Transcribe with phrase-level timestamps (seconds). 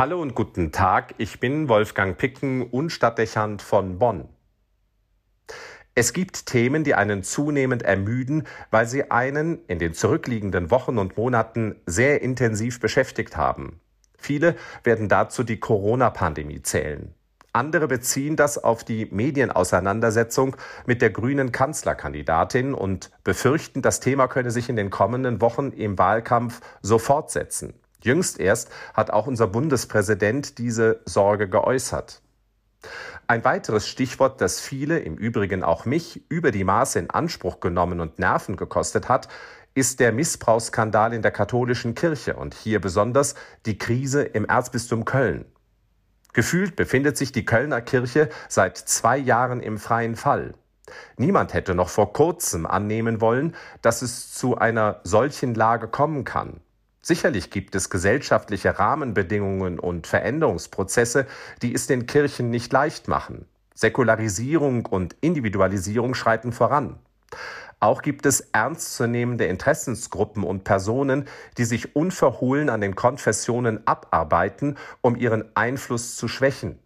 [0.00, 4.30] Hallo und guten Tag, ich bin Wolfgang Picken und Stadtdechant von Bonn.
[5.94, 11.18] Es gibt Themen, die einen zunehmend ermüden, weil sie einen in den zurückliegenden Wochen und
[11.18, 13.78] Monaten sehr intensiv beschäftigt haben.
[14.16, 17.14] Viele werden dazu die Corona-Pandemie zählen.
[17.52, 20.56] Andere beziehen das auf die Medienauseinandersetzung
[20.86, 25.98] mit der grünen Kanzlerkandidatin und befürchten, das Thema könne sich in den kommenden Wochen im
[25.98, 27.74] Wahlkampf so fortsetzen.
[28.02, 32.22] Jüngst erst hat auch unser Bundespräsident diese Sorge geäußert.
[33.26, 38.00] Ein weiteres Stichwort, das viele, im Übrigen auch mich, über die Maße in Anspruch genommen
[38.00, 39.28] und Nerven gekostet hat,
[39.74, 43.34] ist der Missbrauchsskandal in der katholischen Kirche und hier besonders
[43.66, 45.44] die Krise im Erzbistum Köln.
[46.32, 50.54] Gefühlt befindet sich die Kölner Kirche seit zwei Jahren im freien Fall.
[51.16, 56.60] Niemand hätte noch vor kurzem annehmen wollen, dass es zu einer solchen Lage kommen kann.
[57.02, 61.26] Sicherlich gibt es gesellschaftliche Rahmenbedingungen und Veränderungsprozesse,
[61.62, 63.46] die es den Kirchen nicht leicht machen.
[63.74, 66.98] Säkularisierung und Individualisierung schreiten voran.
[67.82, 71.26] Auch gibt es ernstzunehmende Interessensgruppen und Personen,
[71.56, 76.78] die sich unverhohlen an den Konfessionen abarbeiten, um ihren Einfluss zu schwächen.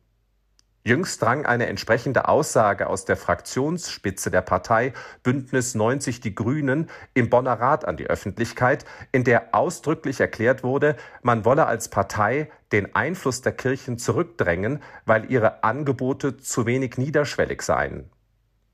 [0.86, 7.30] Jüngst drang eine entsprechende Aussage aus der Fraktionsspitze der Partei Bündnis 90 Die Grünen im
[7.30, 12.94] Bonner Rat an die Öffentlichkeit, in der ausdrücklich erklärt wurde, man wolle als Partei den
[12.94, 18.10] Einfluss der Kirchen zurückdrängen, weil ihre Angebote zu wenig niederschwellig seien.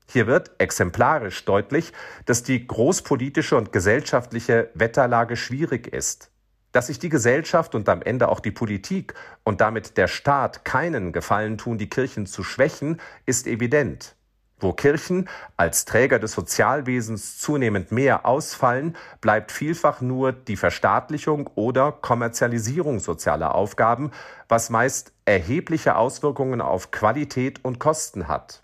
[0.05, 1.93] Hier wird exemplarisch deutlich,
[2.25, 6.29] dass die großpolitische und gesellschaftliche Wetterlage schwierig ist.
[6.71, 11.11] Dass sich die Gesellschaft und am Ende auch die Politik und damit der Staat keinen
[11.11, 14.15] Gefallen tun, die Kirchen zu schwächen, ist evident.
[14.61, 15.27] Wo Kirchen
[15.57, 23.55] als Träger des Sozialwesens zunehmend mehr ausfallen, bleibt vielfach nur die Verstaatlichung oder Kommerzialisierung sozialer
[23.55, 24.11] Aufgaben,
[24.47, 28.61] was meist erhebliche Auswirkungen auf Qualität und Kosten hat.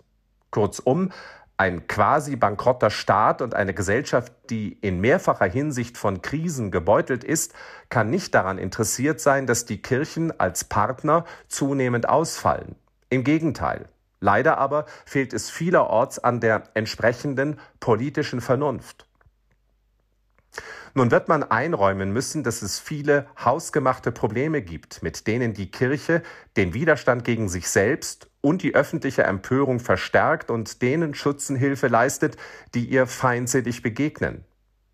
[0.50, 1.10] Kurzum,
[1.58, 7.52] ein quasi bankrotter Staat und eine Gesellschaft, die in mehrfacher Hinsicht von Krisen gebeutelt ist,
[7.88, 12.76] kann nicht daran interessiert sein, dass die Kirchen als Partner zunehmend ausfallen.
[13.10, 13.88] Im Gegenteil.
[14.20, 19.06] Leider aber fehlt es vielerorts an der entsprechenden politischen Vernunft.
[20.94, 26.22] Nun wird man einräumen müssen, dass es viele hausgemachte Probleme gibt, mit denen die Kirche
[26.56, 32.36] den Widerstand gegen sich selbst und die öffentliche Empörung verstärkt und denen Schützenhilfe leistet,
[32.74, 34.44] die ihr feindselig begegnen.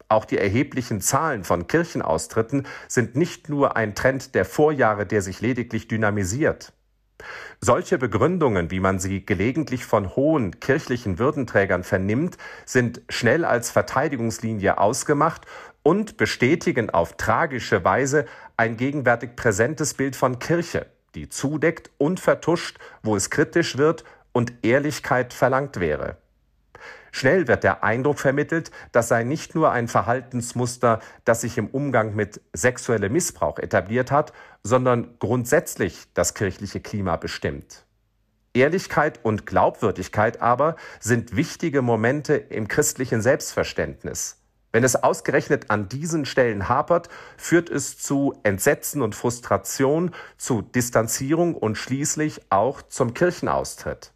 [0.09, 5.41] Auch die erheblichen Zahlen von Kirchenaustritten sind nicht nur ein Trend der Vorjahre, der sich
[5.41, 6.73] lediglich dynamisiert.
[7.61, 14.79] Solche Begründungen, wie man sie gelegentlich von hohen kirchlichen Würdenträgern vernimmt, sind schnell als Verteidigungslinie
[14.79, 15.47] ausgemacht
[15.83, 18.27] und bestätigen auf tragische Weise
[18.57, 24.53] ein gegenwärtig präsentes Bild von Kirche, die zudeckt und vertuscht, wo es kritisch wird und
[24.63, 26.17] Ehrlichkeit verlangt wäre.
[27.13, 32.17] Schnell wird der Eindruck vermittelt, das sei nicht nur ein Verhaltensmuster, das sich im Umgang
[32.17, 34.33] mit sexuellem Missbrauch etabliert hat,
[34.65, 37.85] sondern grundsätzlich das kirchliche Klima bestimmt.
[38.53, 44.44] Ehrlichkeit und Glaubwürdigkeit aber sind wichtige Momente im christlichen Selbstverständnis.
[44.75, 51.55] Wenn es ausgerechnet an diesen Stellen hapert, führt es zu Entsetzen und Frustration, zu Distanzierung
[51.55, 54.11] und schließlich auch zum Kirchenaustritt.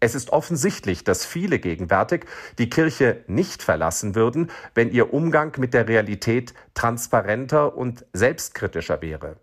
[0.00, 2.24] Es ist offensichtlich, dass viele gegenwärtig
[2.56, 9.36] die Kirche nicht verlassen würden, wenn ihr Umgang mit der Realität transparenter und selbstkritischer wäre.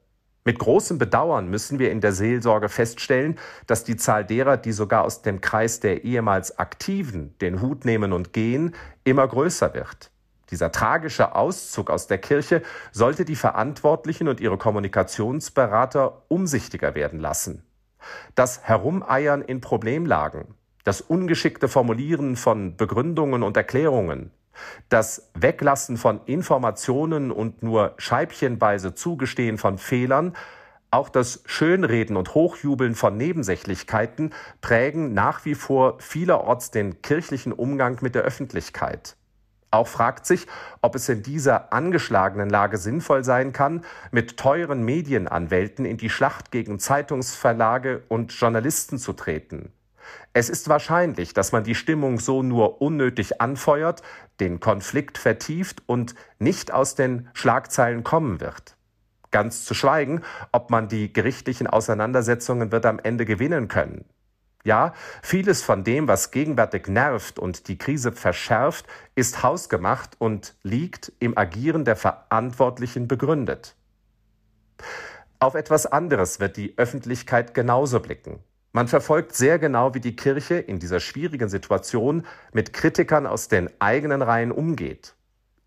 [0.48, 5.04] Mit großem Bedauern müssen wir in der Seelsorge feststellen, dass die Zahl derer, die sogar
[5.04, 10.10] aus dem Kreis der ehemals Aktiven den Hut nehmen und gehen, immer größer wird.
[10.50, 12.62] Dieser tragische Auszug aus der Kirche
[12.94, 17.64] sollte die Verantwortlichen und ihre Kommunikationsberater umsichtiger werden lassen.
[18.34, 20.56] Das Herumeiern in Problemlagen,
[20.86, 24.32] das ungeschickte Formulieren von Begründungen und Erklärungen,
[24.90, 30.36] das Weglassen von Informationen und nur scheibchenweise Zugestehen von Fehlern,
[30.90, 37.98] auch das Schönreden und Hochjubeln von Nebensächlichkeiten prägen nach wie vor vielerorts den kirchlichen Umgang
[38.02, 39.18] mit der Öffentlichkeit.
[39.70, 40.48] Auch fragt sich,
[40.82, 46.52] ob es in dieser angeschlagenen Lage sinnvoll sein kann, mit teuren Medienanwälten in die Schlacht
[46.52, 49.74] gegen Zeitungsverlage und Journalisten zu treten.
[50.34, 54.02] Es ist wahrscheinlich, dass man die Stimmung so nur unnötig anfeuert,
[54.40, 58.78] den Konflikt vertieft und nicht aus den Schlagzeilen kommen wird.
[59.32, 64.06] Ganz zu schweigen, ob man die gerichtlichen Auseinandersetzungen wird am Ende gewinnen können.
[64.64, 71.14] Ja, vieles von dem, was gegenwärtig nervt und die Krise verschärft, ist hausgemacht und liegt
[71.20, 73.76] im Agieren der Verantwortlichen begründet.
[75.40, 78.40] Auf etwas anderes wird die Öffentlichkeit genauso blicken.
[78.78, 83.72] Man verfolgt sehr genau, wie die Kirche in dieser schwierigen Situation mit Kritikern aus den
[83.80, 85.16] eigenen Reihen umgeht.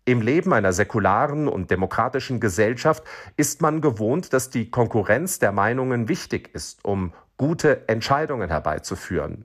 [0.05, 3.03] Im Leben einer säkularen und demokratischen Gesellschaft
[3.35, 9.43] ist man gewohnt, dass die Konkurrenz der Meinungen wichtig ist, um gute Entscheidungen herbeizuführen.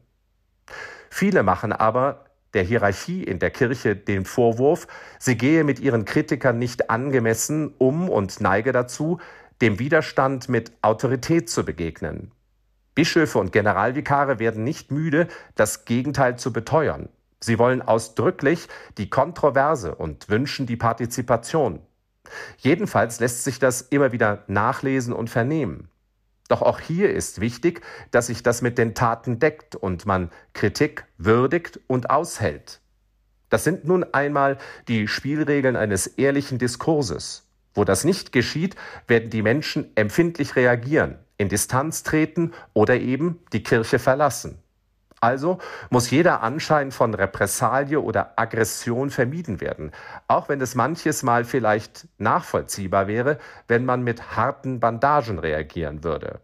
[1.10, 4.86] Viele machen aber der Hierarchie in der Kirche den Vorwurf,
[5.18, 9.18] sie gehe mit ihren Kritikern nicht angemessen um und neige dazu,
[9.60, 12.30] dem Widerstand mit Autorität zu begegnen.
[12.96, 17.08] Bischöfe und Generalvikare werden nicht müde, das Gegenteil zu beteuern.
[17.38, 18.66] Sie wollen ausdrücklich
[18.98, 21.80] die Kontroverse und wünschen die Partizipation.
[22.58, 25.88] Jedenfalls lässt sich das immer wieder nachlesen und vernehmen.
[26.48, 31.04] Doch auch hier ist wichtig, dass sich das mit den Taten deckt und man Kritik
[31.18, 32.80] würdigt und aushält.
[33.50, 34.58] Das sind nun einmal
[34.88, 37.46] die Spielregeln eines ehrlichen Diskurses.
[37.74, 38.74] Wo das nicht geschieht,
[39.06, 44.58] werden die Menschen empfindlich reagieren, in Distanz treten oder eben die Kirche verlassen.
[45.20, 45.58] Also
[45.90, 49.92] muss jeder Anschein von Repressalie oder Aggression vermieden werden,
[50.28, 56.40] auch wenn es manches Mal vielleicht nachvollziehbar wäre, wenn man mit harten Bandagen reagieren würde.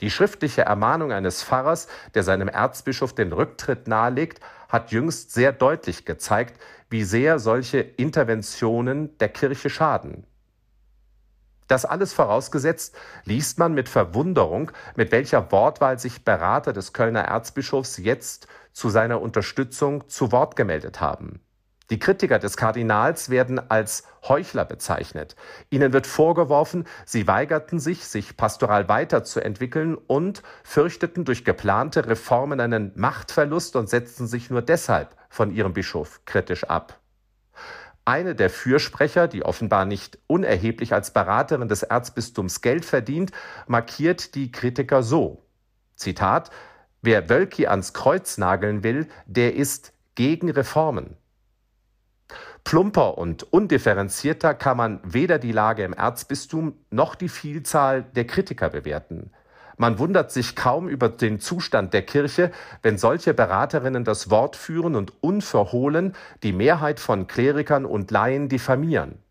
[0.00, 4.38] Die schriftliche Ermahnung eines Pfarrers, der seinem Erzbischof den Rücktritt nahelegt,
[4.68, 10.24] hat jüngst sehr deutlich gezeigt, wie sehr solche Interventionen der Kirche schaden.
[11.68, 17.98] Das alles vorausgesetzt, liest man mit Verwunderung, mit welcher Wortwahl sich Berater des Kölner Erzbischofs
[17.98, 21.40] jetzt zu seiner Unterstützung zu Wort gemeldet haben.
[21.90, 25.36] Die Kritiker des Kardinals werden als Heuchler bezeichnet.
[25.70, 32.92] Ihnen wird vorgeworfen, sie weigerten sich, sich pastoral weiterzuentwickeln und fürchteten durch geplante Reformen einen
[32.94, 37.00] Machtverlust und setzten sich nur deshalb von ihrem Bischof kritisch ab.
[38.08, 43.32] Eine der Fürsprecher, die offenbar nicht unerheblich als Beraterin des Erzbistums Geld verdient,
[43.66, 45.44] markiert die Kritiker so.
[45.94, 46.48] Zitat,
[47.02, 51.18] wer Wölki ans Kreuz nageln will, der ist gegen Reformen.
[52.64, 58.70] Plumper und undifferenzierter kann man weder die Lage im Erzbistum noch die Vielzahl der Kritiker
[58.70, 59.32] bewerten.
[59.78, 62.50] Man wundert sich kaum über den Zustand der Kirche,
[62.82, 69.22] wenn solche Beraterinnen das Wort führen und unverhohlen die Mehrheit von Klerikern und Laien diffamieren.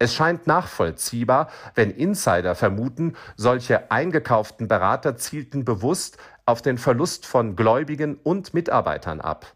[0.00, 7.54] Es scheint nachvollziehbar, wenn Insider vermuten, solche eingekauften Berater zielten bewusst auf den Verlust von
[7.54, 9.54] Gläubigen und Mitarbeitern ab.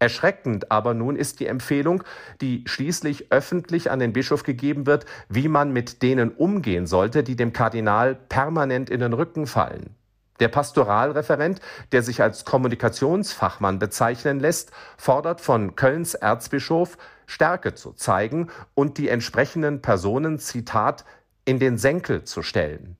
[0.00, 2.02] Erschreckend aber nun ist die Empfehlung,
[2.40, 7.36] die schließlich öffentlich an den Bischof gegeben wird, wie man mit denen umgehen sollte, die
[7.36, 9.94] dem Kardinal permanent in den Rücken fallen.
[10.40, 11.60] Der Pastoralreferent,
[11.92, 16.96] der sich als Kommunikationsfachmann bezeichnen lässt, fordert von Kölns Erzbischof,
[17.26, 21.04] Stärke zu zeigen und die entsprechenden Personen, Zitat,
[21.44, 22.96] in den Senkel zu stellen.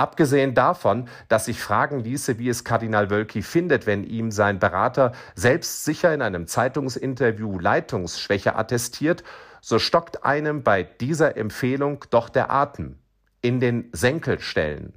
[0.00, 5.12] Abgesehen davon, dass sich fragen ließe, wie es Kardinal Wölki findet, wenn ihm sein Berater
[5.34, 9.24] selbstsicher in einem Zeitungsinterview Leitungsschwäche attestiert,
[9.60, 12.96] so stockt einem bei dieser Empfehlung doch der Atem.
[13.42, 14.94] In den Senkel stellen.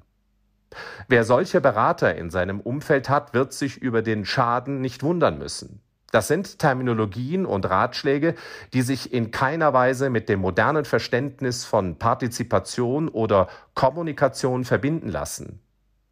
[1.09, 5.81] Wer solche Berater in seinem Umfeld hat, wird sich über den Schaden nicht wundern müssen.
[6.13, 8.35] Das sind Terminologien und Ratschläge,
[8.71, 15.59] die sich in keiner Weise mit dem modernen Verständnis von Partizipation oder Kommunikation verbinden lassen.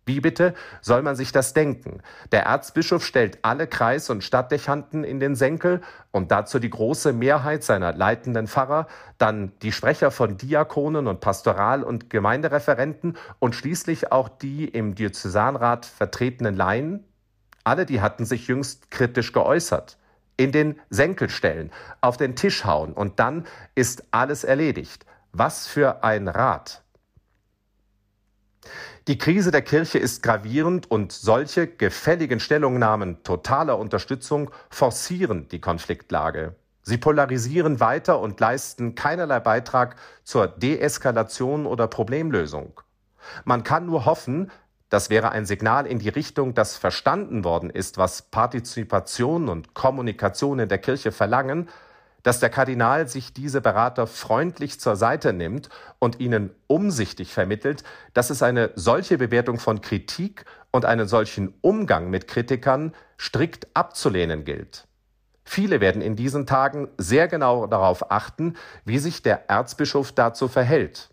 [0.08, 2.01] Wie bitte soll man sich das denken?
[2.31, 7.63] Der Erzbischof stellt alle Kreis- und Stadtdechanten in den Senkel und dazu die große Mehrheit
[7.63, 8.88] seiner leitenden Pfarrer,
[9.20, 15.86] dann die Sprecher von Diakonen und Pastoral- und Gemeindereferenten und schließlich auch die im Diözesanrat
[15.86, 17.05] vertretenen Laien?
[17.63, 19.98] Alle, die hatten sich jüngst kritisch geäußert.
[20.38, 25.06] In den Senkel stellen, auf den Tisch hauen und dann ist alles erledigt.
[25.34, 26.84] Was für ein Rat.
[29.08, 36.56] Die Krise der Kirche ist gravierend und solche gefälligen Stellungnahmen totaler Unterstützung forcieren die Konfliktlage.
[36.84, 42.82] Sie polarisieren weiter und leisten keinerlei Beitrag zur Deeskalation oder Problemlösung.
[43.46, 44.51] Man kann nur hoffen,
[44.91, 50.60] das wäre ein Signal in die Richtung, dass verstanden worden ist, was Partizipation und Kommunikation
[50.60, 51.69] in der Kirche verlangen,
[52.24, 55.69] dass der Kardinal sich diese Berater freundlich zur Seite nimmt
[56.00, 62.10] und ihnen umsichtig vermittelt, dass es eine solche Bewertung von Kritik und einen solchen Umgang
[62.10, 64.88] mit Kritikern strikt abzulehnen gilt.
[65.45, 71.10] Viele werden in diesen Tagen sehr genau darauf achten, wie sich der Erzbischof dazu verhält.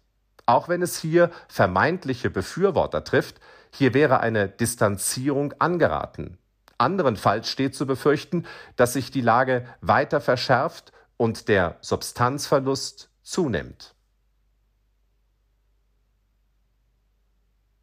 [0.46, 3.40] Auch wenn es hier vermeintliche Befürworter trifft,
[3.72, 6.38] hier wäre eine Distanzierung angeraten.
[6.78, 8.46] Anderenfalls steht zu befürchten,
[8.76, 13.94] dass sich die Lage weiter verschärft und der Substanzverlust zunimmt.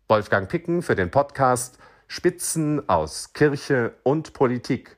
[0.08, 1.78] Wolfgang Picken für den Podcast
[2.08, 4.95] Spitzen aus Kirche und Politik.